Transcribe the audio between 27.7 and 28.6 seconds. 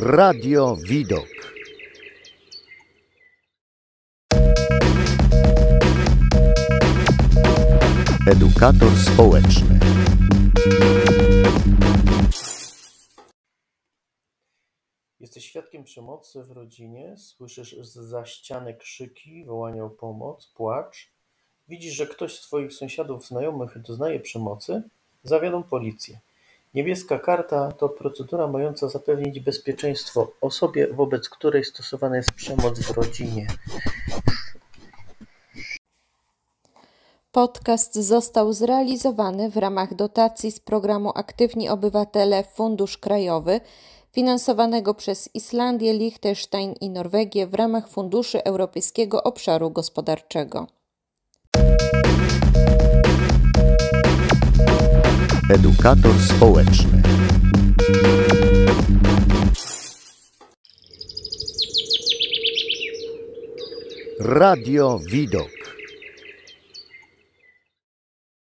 to procedura